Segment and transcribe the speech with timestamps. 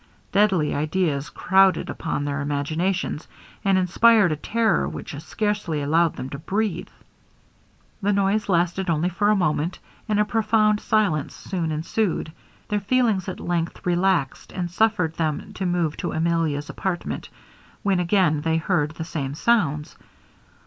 [0.31, 3.27] Deadly ideas crowded upon their imaginations,
[3.63, 6.89] and inspired a terror which scarcely allowed them to breathe.
[8.01, 9.77] The noise lasted only for a moment,
[10.09, 12.31] and a profound silence soon ensued.
[12.67, 17.29] Their feelings at length relaxed, and suffered them to move to Emilia's apartment,
[17.83, 19.95] when again they heard the same sounds.